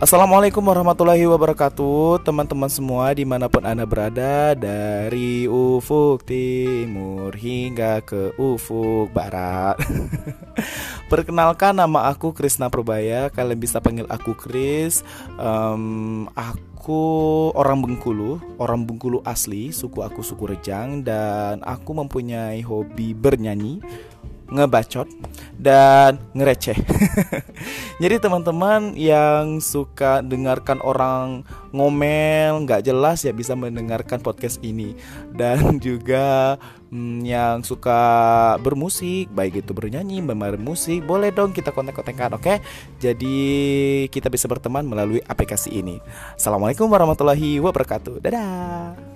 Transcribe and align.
Assalamualaikum 0.00 0.64
warahmatullahi 0.64 1.28
wabarakatuh 1.28 2.24
Teman-teman 2.24 2.72
semua 2.72 3.12
di 3.12 3.28
mana 3.28 3.52
pun 3.52 3.60
anda 3.68 3.84
berada 3.84 4.56
Dari 4.56 5.44
ufuk 5.44 6.24
timur 6.24 7.36
hingga 7.36 8.00
ke 8.00 8.32
ufuk 8.40 9.12
barat. 9.12 9.76
Perkenalkan 11.12 11.76
nama 11.76 12.08
aku 12.08 12.32
Krisna 12.32 12.72
Probaya 12.72 13.28
Kalian 13.28 13.60
bisa 13.60 13.76
panggil 13.84 14.08
aku 14.08 14.32
Kris. 14.32 15.04
Um, 15.36 16.32
Aku 16.32 17.52
orang 17.52 17.84
Bengkulu 17.84 18.40
Orang 18.56 18.88
Bengkulu 18.88 19.20
asli 19.28 19.68
Suku 19.68 20.00
aku 20.00 20.24
suku 20.24 20.48
Rejang 20.48 21.04
Dan 21.04 21.60
aku 21.60 21.92
mempunyai 21.92 22.64
hobi 22.64 23.12
bernyanyi 23.12 23.84
ngebacot 24.50 25.06
dan 25.60 26.16
ngereceh. 26.32 26.74
Jadi 28.02 28.16
teman-teman 28.16 28.96
yang 28.96 29.60
suka 29.60 30.24
dengarkan 30.24 30.80
orang 30.80 31.44
ngomel 31.70 32.64
nggak 32.64 32.88
jelas 32.88 33.22
ya 33.22 33.30
bisa 33.36 33.52
mendengarkan 33.52 34.24
podcast 34.24 34.58
ini 34.64 34.96
dan 35.36 35.76
juga 35.86 36.56
hmm, 36.88 37.20
yang 37.22 37.60
suka 37.60 38.00
bermusik 38.64 39.28
baik 39.36 39.60
itu 39.60 39.76
bernyanyi, 39.76 40.24
bermain 40.24 40.56
musik 40.56 41.04
boleh 41.04 41.28
dong 41.28 41.52
kita 41.52 41.76
kontak-kontakkan 41.76 42.40
oke. 42.40 42.56
Jadi 42.96 43.38
kita 44.08 44.32
bisa 44.32 44.48
berteman 44.48 44.88
melalui 44.88 45.20
aplikasi 45.28 45.76
ini. 45.76 46.00
Assalamualaikum 46.40 46.88
warahmatullahi 46.88 47.60
wabarakatuh. 47.60 48.16
Dadah. 48.24 49.09